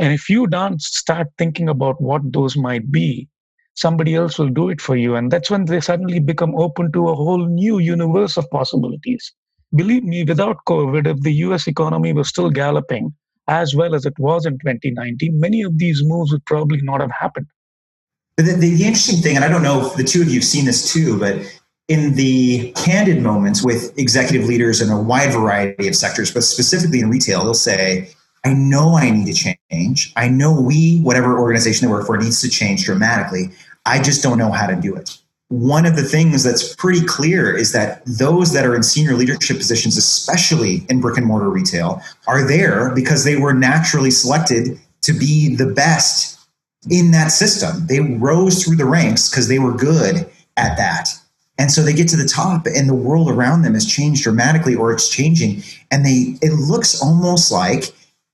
[0.00, 3.28] And if you don't start thinking about what those might be
[3.74, 5.14] somebody else will do it for you.
[5.14, 9.32] And that's when they suddenly become open to a whole new universe of possibilities
[9.74, 13.12] believe me without covid if the us economy was still galloping
[13.48, 17.10] as well as it was in 2019 many of these moves would probably not have
[17.10, 17.46] happened
[18.36, 20.44] the, the, the interesting thing and i don't know if the two of you have
[20.44, 21.36] seen this too but
[21.88, 27.00] in the candid moments with executive leaders in a wide variety of sectors, but specifically
[27.00, 28.10] in retail, they'll say,
[28.44, 30.12] I know I need to change.
[30.14, 33.50] I know we, whatever organization they work for, needs to change dramatically.
[33.86, 35.18] I just don't know how to do it.
[35.48, 39.56] One of the things that's pretty clear is that those that are in senior leadership
[39.56, 45.12] positions, especially in brick and mortar retail, are there because they were naturally selected to
[45.12, 46.38] be the best
[46.90, 47.86] in that system.
[47.86, 51.08] They rose through the ranks because they were good at that.
[51.58, 54.74] And so they get to the top and the world around them has changed dramatically
[54.74, 55.62] or it's changing.
[55.90, 57.92] And they it looks almost like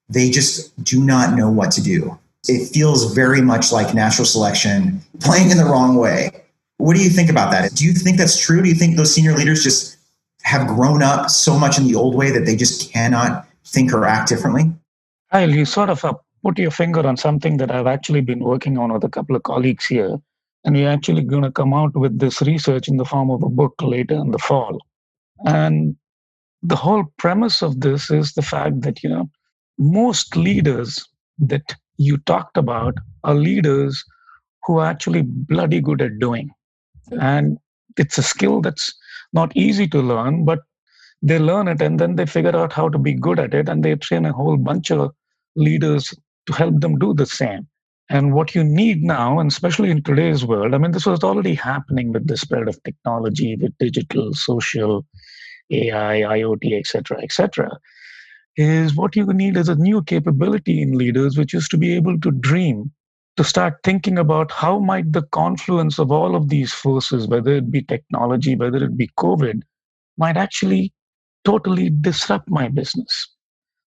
[0.09, 2.19] they just do not know what to do.
[2.47, 6.44] It feels very much like natural selection playing in the wrong way.
[6.79, 7.75] What do you think about that?
[7.75, 8.63] Do you think that's true?
[8.63, 9.97] Do you think those senior leaders just
[10.43, 14.05] have grown up so much in the old way that they just cannot think or
[14.05, 14.73] act differently?
[15.33, 18.77] Kyle, you sort of uh, put your finger on something that I've actually been working
[18.77, 20.19] on with a couple of colleagues here
[20.65, 23.49] and we're actually going to come out with this research in the form of a
[23.49, 24.79] book later in the fall.
[25.45, 25.97] And
[26.63, 29.31] the whole premise of this is the fact that, you know,
[29.79, 31.07] most leaders
[31.39, 34.03] that you talked about are leaders
[34.65, 36.51] who are actually bloody good at doing.
[37.13, 37.59] And
[37.97, 38.95] it's a skill that's
[39.33, 40.61] not easy to learn, but
[41.23, 43.83] they learn it and then they figure out how to be good at it and
[43.83, 45.13] they train a whole bunch of
[45.57, 46.15] leaders
[46.47, 47.67] to help them do the same.
[48.11, 51.55] And what you need now, and especially in today's world, I mean, this was already
[51.55, 55.07] happening with the spread of technology, with digital, social,
[55.71, 57.71] AI, IoT, etc., etc.,
[58.57, 62.21] is what you need is a new capability in leaders, which is to be able
[62.21, 62.93] to dream,
[63.37, 67.71] to start thinking about how might the confluence of all of these forces, whether it
[67.71, 69.63] be technology, whether it be COVID,
[70.17, 70.93] might actually
[71.45, 73.29] totally disrupt my business.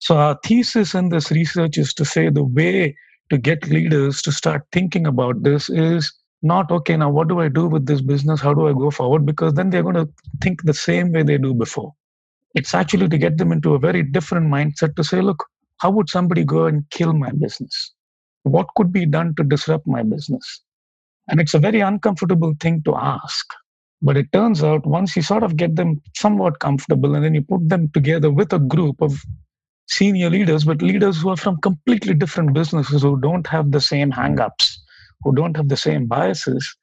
[0.01, 2.97] So our thesis in this research is to say the way
[3.31, 7.49] to get leaders to start thinking about this is not okay now what do i
[7.49, 8.41] do with this business?
[8.41, 9.25] How do i go forward?
[9.25, 10.09] Because then they're going to
[10.43, 11.93] think the same way they do before.
[12.55, 15.45] It's actually to get them into a very different mindset to say look
[15.79, 17.93] how would somebody go and kill my business
[18.47, 20.63] what could be done to disrupt my business
[21.29, 23.47] and it's a very uncomfortable thing to ask
[24.03, 27.43] but it turns out once you sort of get them somewhat comfortable and then you
[27.43, 29.23] put them together with a group of
[29.89, 34.11] senior leaders, but leaders who are from completely different businesses who don't have the same
[34.11, 34.21] hmm.
[34.21, 34.77] hangups,
[35.23, 36.77] who don't have the same biases,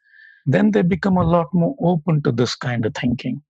[0.45, 3.41] then they become a lot more open to this kind of thinking.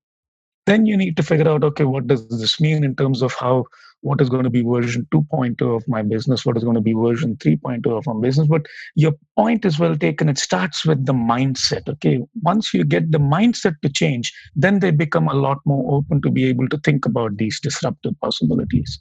[0.65, 3.65] Then you need to figure out okay, what does this mean in terms of how
[4.03, 6.93] what is going to be version 2.0 of my business, what is going to be
[6.93, 8.47] version 3.0 of my business.
[8.47, 10.29] But your point is well taken.
[10.29, 11.87] It starts with the mindset.
[11.87, 12.21] Okay.
[12.41, 16.29] Once you get the mindset to change, then they become a lot more open to
[16.29, 18.99] be able to think about these disruptive possibilities.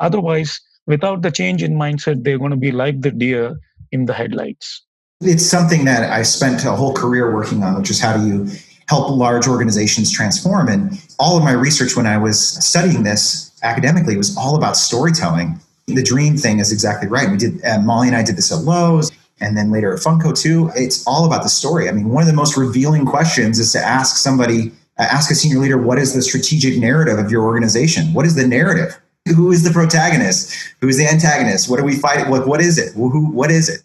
[0.00, 3.54] Otherwise, without the change in mindset, they're going to be like the deer
[3.92, 4.82] in the headlights.
[5.20, 8.48] It's something that I spent a whole career working on, which is how do you
[8.88, 10.68] help large organizations transform.
[10.68, 14.76] And all of my research when I was studying this academically it was all about
[14.76, 15.60] storytelling.
[15.86, 17.30] The dream thing is exactly right.
[17.30, 20.38] We did, uh, Molly and I did this at Lowe's and then later at Funko
[20.38, 20.70] too.
[20.74, 21.88] It's all about the story.
[21.88, 25.34] I mean, one of the most revealing questions is to ask somebody, uh, ask a
[25.34, 28.12] senior leader, what is the strategic narrative of your organization?
[28.12, 28.98] What is the narrative?
[29.34, 30.54] who is the protagonist?
[30.80, 31.68] Who is the antagonist?
[31.68, 32.30] What are we fighting?
[32.30, 32.94] What, what is it?
[32.94, 33.82] Who, what is it?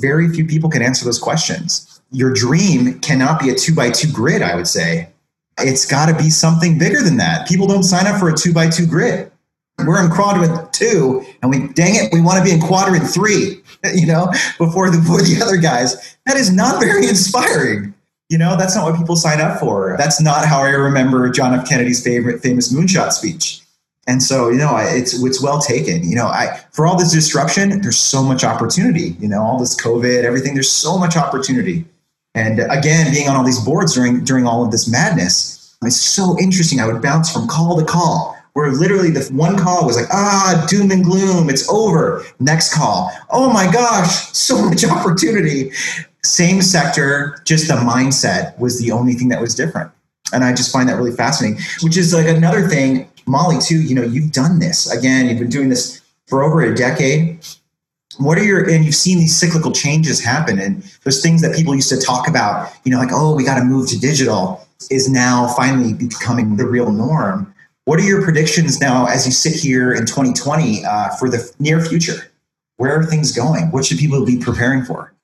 [0.00, 2.00] Very few people can answer those questions.
[2.12, 5.08] Your dream cannot be a two by two grid, I would say.
[5.62, 7.48] It's got to be something bigger than that.
[7.48, 9.30] People don't sign up for a two by two grid.
[9.86, 13.62] We're in quadrant two, and we dang it, we want to be in quadrant three,
[13.94, 16.16] you know, before the before the other guys.
[16.26, 17.94] That is not very inspiring.
[18.28, 19.96] You know, that's not what people sign up for.
[19.98, 21.68] That's not how I remember John F.
[21.68, 23.62] Kennedy's favorite famous moonshot speech.
[24.06, 26.08] And so, you know, it's it's well taken.
[26.08, 29.16] You know, I for all this disruption, there's so much opportunity.
[29.18, 30.54] You know, all this COVID, everything.
[30.54, 31.84] There's so much opportunity.
[32.34, 36.38] And again, being on all these boards during during all of this madness, it's so
[36.38, 36.80] interesting.
[36.80, 38.36] I would bounce from call to call.
[38.52, 42.24] where literally the one call was like, ah, doom and gloom, it's over.
[42.40, 45.70] Next call, oh my gosh, so much opportunity.
[46.22, 49.90] Same sector, just the mindset was the only thing that was different.
[50.32, 53.94] And I just find that really fascinating, which is like another thing, Molly, too, you
[53.94, 54.92] know, you've done this.
[54.92, 57.38] Again, you've been doing this for over a decade.
[58.18, 61.74] What are your, and you've seen these cyclical changes happen, and those things that people
[61.74, 65.08] used to talk about, you know, like, oh, we got to move to digital, is
[65.08, 67.54] now finally becoming the real norm.
[67.84, 71.84] What are your predictions now as you sit here in 2020 uh, for the near
[71.84, 72.30] future?
[72.76, 73.70] Where are things going?
[73.70, 75.14] What should people be preparing for?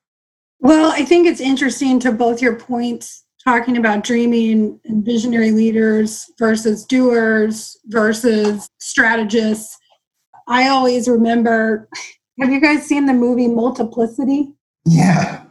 [0.61, 6.31] Well, I think it's interesting to both your points talking about dreaming and visionary leaders
[6.38, 9.79] versus doers versus strategists.
[10.49, 11.88] I always remember
[12.40, 14.53] have you guys seen the movie Multiplicity?
[14.85, 15.44] Yeah.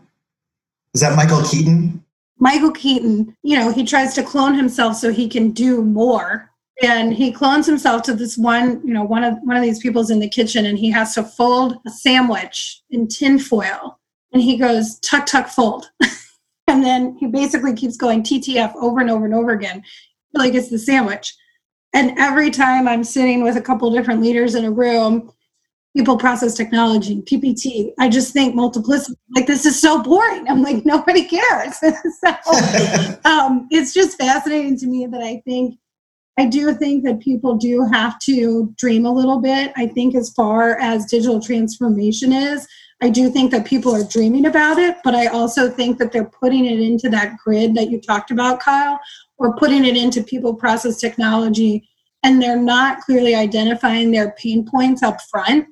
[0.93, 2.03] Is that Michael Keaton?
[2.37, 6.51] Michael Keaton, you know, he tries to clone himself so he can do more.
[6.83, 10.11] And he clones himself to this one, you know, one of one of these people's
[10.11, 13.97] in the kitchen and he has to fold a sandwich in tinfoil.
[14.33, 15.89] And he goes, tuck, tuck, fold.
[16.67, 19.83] and then he basically keeps going TTF over and over and over again.
[20.33, 21.33] Like it's the sandwich.
[21.93, 25.31] And every time I'm sitting with a couple different leaders in a room,
[25.95, 27.93] people process technology, PPT.
[27.97, 30.47] I just think multiplicity, like this is so boring.
[30.49, 31.77] I'm like, nobody cares.
[31.79, 35.79] so um, it's just fascinating to me that I think,
[36.37, 39.71] I do think that people do have to dream a little bit.
[39.77, 42.67] I think as far as digital transformation is,
[43.01, 46.29] I do think that people are dreaming about it, but I also think that they're
[46.41, 48.99] putting it into that grid that you talked about, Kyle,
[49.37, 51.87] or putting it into people process technology,
[52.23, 55.67] and they're not clearly identifying their pain points up front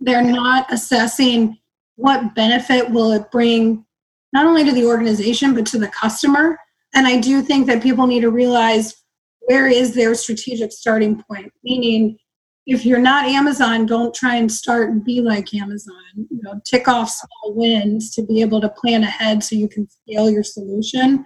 [0.00, 1.58] they're not assessing
[1.96, 3.84] what benefit will it bring
[4.32, 6.58] not only to the organization but to the customer.
[6.94, 8.94] And i do think that people need to realize
[9.40, 11.52] where is their strategic starting point?
[11.64, 12.18] Meaning
[12.66, 15.94] if you're not amazon don't try and start and be like amazon.
[16.16, 19.88] You know tick off small wins to be able to plan ahead so you can
[19.88, 21.24] scale your solution.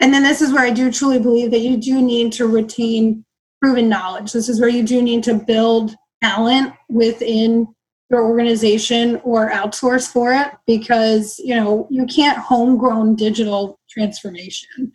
[0.00, 3.24] And then this is where i do truly believe that you do need to retain
[3.62, 4.32] proven knowledge.
[4.32, 7.72] This is where you do need to build talent within
[8.12, 14.92] your organization or outsource for it because you know you can't homegrown digital transformation.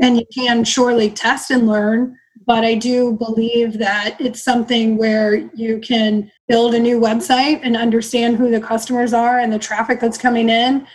[0.00, 5.34] And you can surely test and learn but i do believe that it's something where
[5.54, 10.00] you can build a new website and understand who the customers are and the traffic
[10.00, 10.86] that's coming in.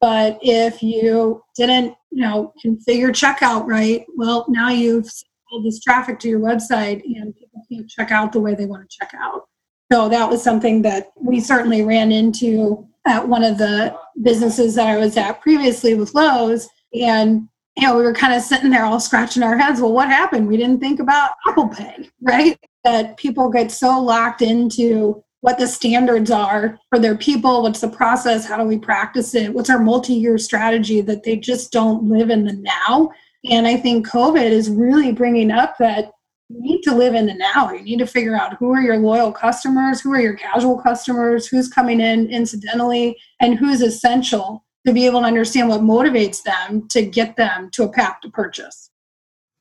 [0.00, 5.10] But if you didn't you know configure checkout right well now you've
[5.50, 8.88] all this traffic to your website and people can't check out the way they want
[8.88, 9.48] to check out
[9.92, 14.86] so that was something that we certainly ran into at one of the businesses that
[14.86, 16.66] I was at previously with Lowe's.
[16.98, 19.82] And you know, we were kind of sitting there all scratching our heads.
[19.82, 20.48] Well, what happened?
[20.48, 22.58] We didn't think about Apple Pay, right?
[22.84, 27.88] That people get so locked into what the standards are for their people, what's the
[27.88, 32.04] process, how do we practice it, what's our multi year strategy that they just don't
[32.04, 33.10] live in the now.
[33.50, 36.12] And I think COVID is really bringing up that
[36.48, 37.72] you need to live in the now.
[37.72, 41.46] You need to figure out who are your loyal customers, who are your casual customers,
[41.46, 46.88] who's coming in incidentally, and who's essential to be able to understand what motivates them
[46.88, 48.90] to get them to a path to purchase.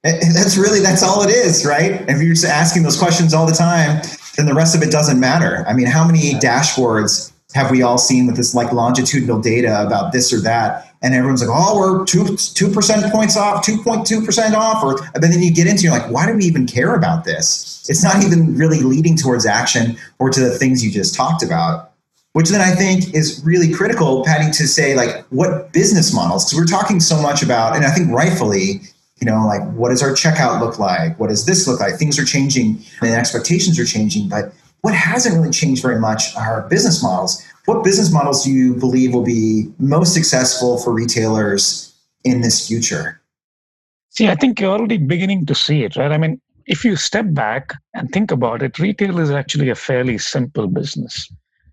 [0.03, 2.01] That's really that's all it is, right?
[2.09, 4.01] If you're just asking those questions all the time,
[4.35, 5.63] then the rest of it doesn't matter.
[5.67, 10.11] I mean, how many dashboards have we all seen with this like longitudinal data about
[10.11, 10.91] this or that?
[11.01, 14.83] and everyone's like, oh, we're two two percent points off, two point two percent off,
[14.83, 17.85] or but then you get into you're like, why do we even care about this?
[17.89, 21.89] It's not even really leading towards action or to the things you just talked about.
[22.33, 26.59] Which then I think is really critical, Paddy, to say like what business models, because
[26.59, 28.81] we're talking so much about, and I think rightfully,
[29.19, 31.19] you know, like what does our checkout look like?
[31.19, 31.95] What does this look like?
[31.95, 36.67] Things are changing and expectations are changing, but what hasn't really changed very much are
[36.69, 37.43] business models.
[37.65, 43.21] What business models do you believe will be most successful for retailers in this future?
[44.09, 46.11] See, I think you're already beginning to see it, right?
[46.11, 50.17] I mean, if you step back and think about it, retail is actually a fairly
[50.17, 51.31] simple business.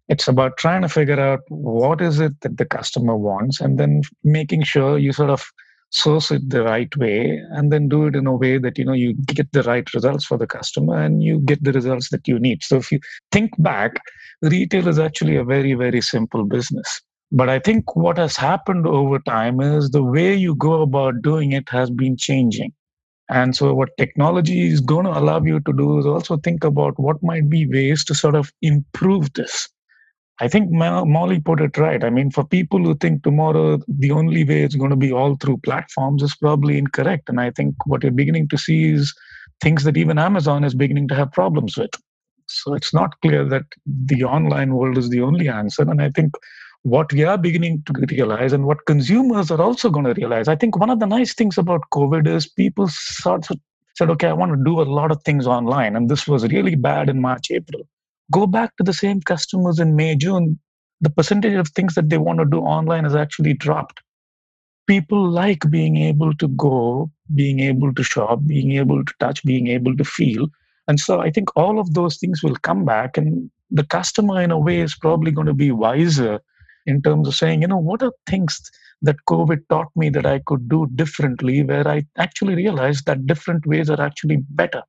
[0.08, 4.02] It's about trying to figure out what is it that the customer wants and then
[4.24, 5.50] making sure you sort of
[5.90, 8.92] source it the right way and then do it in a way that you know
[8.92, 12.38] you get the right results for the customer and you get the results that you
[12.38, 12.62] need.
[12.62, 13.00] So if you
[13.32, 14.00] think back
[14.42, 17.00] retail is actually a very very simple business.
[17.30, 21.52] But i think what has happened over time is the way you go about doing
[21.52, 22.72] it has been changing.
[23.30, 26.98] And so what technology is going to allow you to do is also think about
[26.98, 29.68] what might be ways to sort of improve this
[30.40, 32.04] I think Molly put it right.
[32.04, 35.36] I mean, for people who think tomorrow the only way it's going to be all
[35.36, 37.28] through platforms is probably incorrect.
[37.28, 39.12] And I think what you're beginning to see is
[39.60, 41.90] things that even Amazon is beginning to have problems with.
[42.46, 45.82] So it's not clear that the online world is the only answer.
[45.82, 46.34] And I think
[46.82, 50.54] what we are beginning to realize and what consumers are also going to realize, I
[50.54, 53.58] think one of the nice things about COVID is people sort of
[53.96, 55.96] said, okay, I want to do a lot of things online.
[55.96, 57.82] And this was really bad in March, April.
[58.30, 60.58] Go back to the same customers in May, June.
[61.00, 64.00] The percentage of things that they want to do online has actually dropped.
[64.86, 69.68] People like being able to go, being able to shop, being able to touch, being
[69.68, 70.48] able to feel.
[70.88, 73.16] And so I think all of those things will come back.
[73.16, 76.40] And the customer, in a way, is probably going to be wiser
[76.86, 78.70] in terms of saying, you know, what are things
[79.02, 83.66] that COVID taught me that I could do differently, where I actually realized that different
[83.66, 84.82] ways are actually better.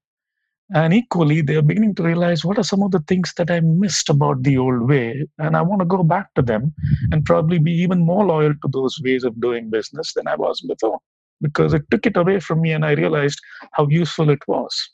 [0.74, 4.10] And equally, they're beginning to realize what are some of the things that I missed
[4.10, 5.28] about the old way.
[5.40, 6.74] And I want to go back to them
[7.12, 10.62] and probably be even more loyal to those ways of doing business than I was
[10.62, 11.00] before
[11.42, 13.40] because it took it away from me and I realized
[13.72, 14.90] how useful it was.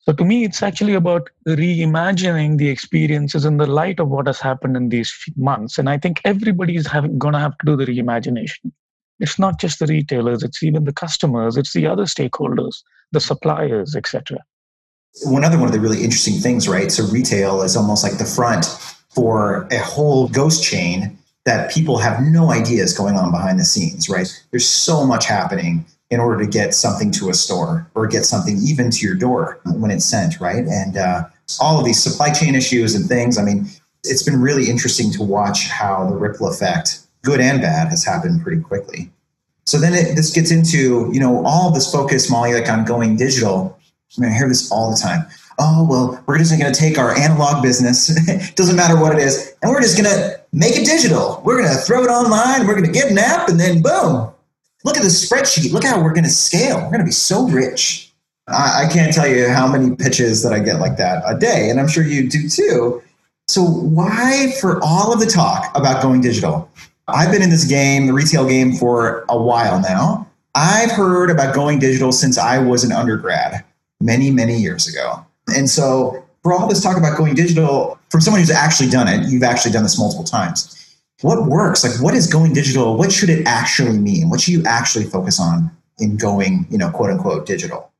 [0.00, 4.38] So to me, it's actually about reimagining the experiences in the light of what has
[4.38, 5.78] happened in these months.
[5.78, 8.70] And I think everybody is going to have to do the reimagination.
[9.18, 13.96] It's not just the retailers; it's even the customers, it's the other stakeholders, the suppliers,
[13.96, 14.38] etc.
[15.24, 16.92] One other one of the really interesting things, right?
[16.92, 18.66] So retail is almost like the front
[19.08, 23.64] for a whole ghost chain that people have no idea is going on behind the
[23.64, 24.28] scenes, right?
[24.50, 28.58] There's so much happening in order to get something to a store or get something
[28.62, 30.64] even to your door when it's sent, right?
[30.66, 31.24] And uh,
[31.60, 33.38] all of these supply chain issues and things.
[33.38, 33.66] I mean,
[34.04, 38.42] it's been really interesting to watch how the ripple effect, good and bad, has happened
[38.42, 39.10] pretty quickly.
[39.64, 43.16] So then it, this gets into, you know, all this focus, Molly, like on going
[43.16, 43.75] digital.
[44.16, 45.26] I mean, I hear this all the time.
[45.58, 48.08] Oh, well, we're just going to take our analog business,
[48.54, 51.40] doesn't matter what it is, and we're just going to make it digital.
[51.44, 52.66] We're going to throw it online.
[52.66, 54.30] We're going to get an app, and then boom,
[54.84, 55.72] look at the spreadsheet.
[55.72, 56.76] Look how we're going to scale.
[56.76, 58.12] We're going to be so rich.
[58.48, 61.70] I, I can't tell you how many pitches that I get like that a day,
[61.70, 63.02] and I'm sure you do too.
[63.48, 66.68] So, why, for all of the talk about going digital,
[67.08, 70.28] I've been in this game, the retail game, for a while now.
[70.54, 73.62] I've heard about going digital since I was an undergrad
[74.00, 75.24] many, many years ago.
[75.54, 79.28] And so, for all this talk about going digital, from someone who's actually done it,
[79.28, 80.76] you've actually done this multiple times
[81.22, 81.84] what works?
[81.84, 82.96] Like what is going digital?
[82.96, 84.28] What should it actually mean?
[84.28, 87.90] What should you actually focus on in going you know quote unquote digital?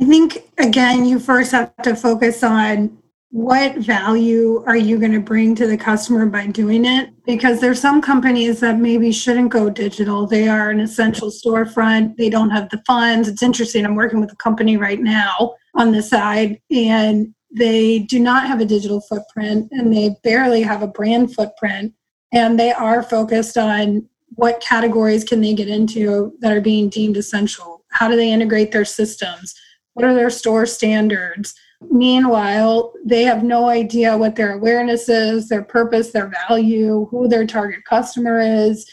[0.00, 2.96] I think again you first have to focus on
[3.34, 7.10] what value are you going to bring to the customer by doing it?
[7.26, 10.24] Because there's some companies that maybe shouldn't go digital.
[10.24, 12.16] They are an essential storefront.
[12.16, 13.26] They don't have the funds.
[13.26, 18.20] It's interesting i'm working with a company right now on the side and they do
[18.20, 21.92] not have a digital footprint and they barely have a brand footprint
[22.32, 27.16] and they are focused on what categories can they get into that are being deemed
[27.16, 27.84] essential.
[27.90, 29.56] How do they integrate their systems?
[29.94, 31.52] What are their store standards
[31.90, 37.46] meanwhile they have no idea what their awareness is their purpose their value who their
[37.46, 38.88] target customer is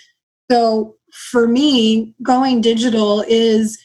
[0.50, 3.78] so for me going digital is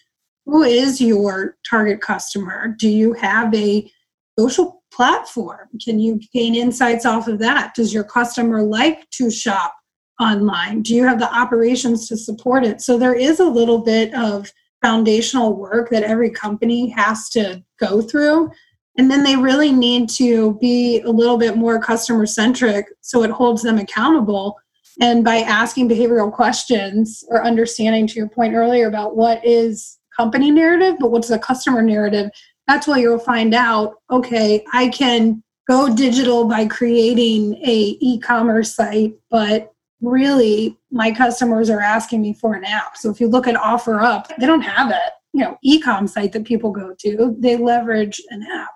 [0.45, 3.91] who is your target customer do you have a
[4.39, 5.69] social platform?
[5.85, 7.75] Can you gain insights off of that?
[7.75, 9.75] Does your customer like to shop
[10.21, 10.83] online?
[10.83, 12.81] Do you have the operations to support it?
[12.81, 14.51] So there is a little bit of
[14.83, 18.51] foundational work that every company has to go through.
[18.99, 23.31] And then they really need to be a little bit more customer centric so it
[23.31, 24.57] holds them accountable.
[25.01, 30.51] And by asking behavioral questions or understanding, to your point earlier, about what is company
[30.51, 32.31] narrative, but what's the customer narrative,
[32.67, 39.15] that's where you'll find out okay i can go digital by creating a e-commerce site
[39.31, 42.97] but really my customers are asking me for an app.
[42.97, 45.01] So if you look at offerup they don't have a
[45.33, 47.37] you know e-com site that people go to.
[47.39, 48.76] They leverage an app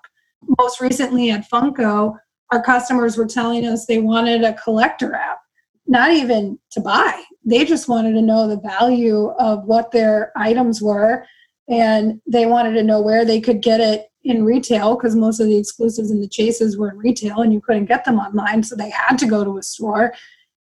[0.59, 2.15] most recently at funko
[2.51, 5.39] our customers were telling us they wanted a collector app
[5.87, 7.21] not even to buy.
[7.43, 11.25] They just wanted to know the value of what their items were
[11.67, 15.47] and they wanted to know where they could get it in retail because most of
[15.47, 18.75] the exclusives and the chases were in retail and you couldn't get them online so
[18.75, 20.13] they had to go to a store.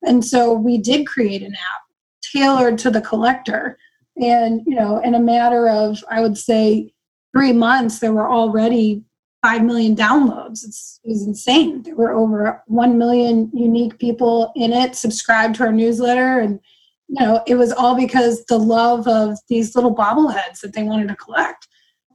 [0.03, 1.81] And so we did create an app
[2.21, 3.77] tailored to the collector.
[4.21, 6.91] And you know in a matter of i would say
[7.35, 9.03] three months there were already
[9.47, 14.73] 5 million downloads it's, it was insane there were over 1 million unique people in
[14.73, 16.59] it subscribed to our newsletter and
[17.07, 21.07] you know, it was all because the love of these little bobbleheads that they wanted
[21.07, 21.67] to collect.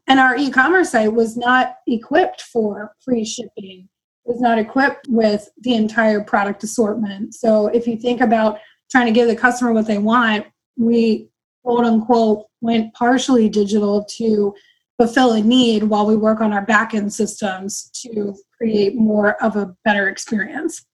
[0.07, 3.89] And our e commerce site was not equipped for free shipping,
[4.25, 7.35] it was not equipped with the entire product assortment.
[7.35, 8.59] So if you think about
[8.91, 11.29] trying to give the customer what they want, we
[11.65, 14.55] quote unquote went partially digital to
[14.99, 19.75] fulfill a need while we work on our backend systems to create more of a
[19.85, 20.85] better experience.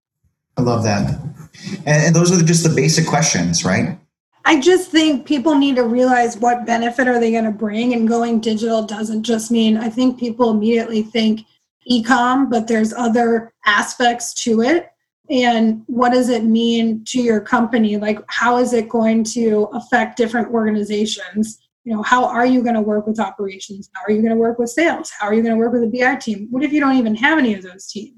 [0.57, 1.21] I love that.
[1.87, 3.99] And, and those are just the basic questions, right?
[4.45, 8.09] I just think people need to realize what benefit are they going to bring and
[8.09, 11.43] going digital doesn't just mean I think people immediately think
[11.91, 14.91] ecom, but there's other aspects to it.
[15.31, 17.99] And what does it mean to your company?
[17.99, 21.59] Like how is it going to affect different organizations?
[21.85, 23.91] You know, how are you going to work with operations?
[23.95, 25.11] How are you going to work with sales?
[25.19, 26.49] How are you going to work with a BI team?
[26.51, 28.15] What if you don't even have any of those teams?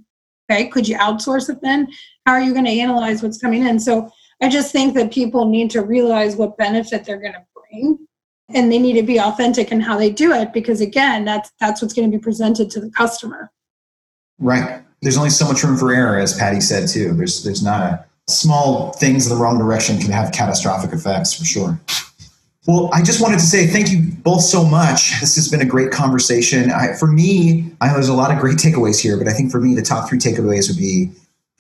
[0.50, 1.86] Okay, could you outsource it then?
[2.26, 3.78] How are you going to analyze what's coming in?
[3.78, 4.10] So
[4.42, 7.98] I just think that people need to realize what benefit they're going to bring
[8.54, 11.80] and they need to be authentic in how they do it because again, that's that's
[11.80, 13.52] what's going to be presented to the customer.
[14.38, 14.82] Right.
[15.02, 17.12] There's only so much room for error, as Paddy said too.
[17.14, 21.44] There's there's not a small things in the wrong direction can have catastrophic effects for
[21.44, 21.80] sure.
[22.66, 25.18] Well, I just wanted to say thank you both so much.
[25.20, 26.70] This has been a great conversation.
[26.70, 29.50] I, for me, I, know there's a lot of great takeaways here, but I think
[29.50, 31.10] for me, the top three takeaways would be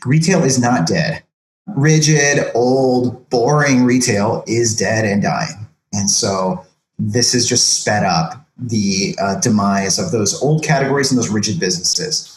[0.04, 1.22] retail is not dead.
[1.68, 5.66] Rigid, old, boring retail is dead and dying.
[5.94, 6.66] And so
[6.98, 11.58] this has just sped up the uh, demise of those old categories and those rigid
[11.58, 12.36] businesses.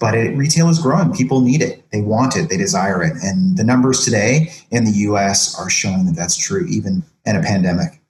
[0.00, 1.12] But it, retail is growing.
[1.12, 1.84] People need it.
[1.90, 2.48] They want it.
[2.48, 3.14] They desire it.
[3.22, 7.42] And the numbers today in the US are showing that that's true, even in a
[7.42, 8.00] pandemic.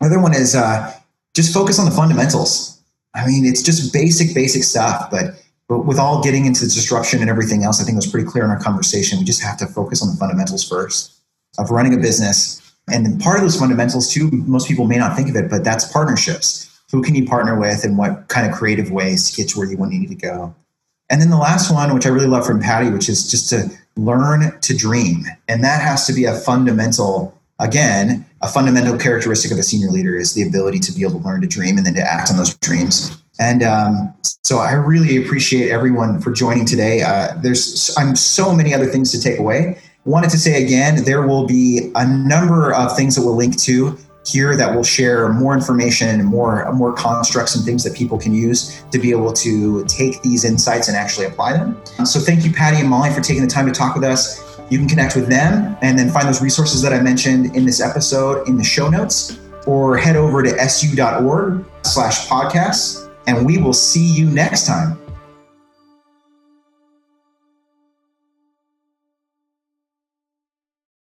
[0.00, 0.92] Another one is uh,
[1.34, 2.80] just focus on the fundamentals.
[3.14, 5.34] I mean, it's just basic, basic stuff, but
[5.68, 8.26] but with all getting into the disruption and everything else, I think it was pretty
[8.26, 9.20] clear in our conversation.
[9.20, 11.20] We just have to focus on the fundamentals first
[11.58, 12.60] of running a business.
[12.88, 15.84] And part of those fundamentals, too, most people may not think of it, but that's
[15.92, 16.80] partnerships.
[16.90, 19.68] Who can you partner with and what kind of creative ways to get to where
[19.68, 20.52] you want you need to go?
[21.08, 23.70] And then the last one, which I really love from Paddy, which is just to
[23.96, 25.24] learn to dream.
[25.46, 30.16] And that has to be a fundamental, again, a fundamental characteristic of a senior leader
[30.16, 32.36] is the ability to be able to learn to dream and then to act on
[32.36, 33.16] those dreams.
[33.38, 37.02] And um, so I really appreciate everyone for joining today.
[37.02, 39.78] Uh, there's I'm so many other things to take away.
[40.04, 43.96] Wanted to say again, there will be a number of things that we'll link to
[44.26, 48.34] here that will share more information and more more constructs and things that people can
[48.34, 51.80] use to be able to take these insights and actually apply them.
[52.04, 54.49] So thank you, Paddy and Molly, for taking the time to talk with us.
[54.70, 57.80] You can connect with them and then find those resources that I mentioned in this
[57.80, 63.72] episode in the show notes, or head over to su.org slash podcasts and we will
[63.72, 64.98] see you next time.